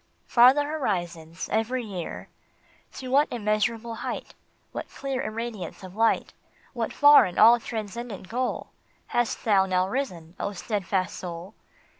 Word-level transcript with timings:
"Farther 0.25 0.67
horizons 0.67 1.47
every 1.51 1.83
year!" 1.83 2.27
To 2.95 3.09
what 3.09 3.27
immeasurable 3.29 3.93
height, 4.01 4.33
What 4.71 4.89
clear 4.89 5.21
irradiance 5.21 5.83
of 5.83 5.95
light, 5.95 6.33
What 6.73 6.91
far 6.91 7.25
and 7.25 7.37
all 7.37 7.59
transcendent 7.59 8.27
goal 8.27 8.71
Hast 9.09 9.45
thou 9.45 9.67
now 9.67 9.87
risen, 9.87 10.35
O 10.39 10.53
steadfast 10.53 11.15
soul 11.17 11.53